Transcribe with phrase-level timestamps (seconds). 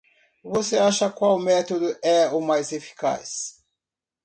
[0.43, 3.61] Você acha qual método é o mais eficaz?